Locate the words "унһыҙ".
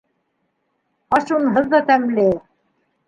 1.41-1.69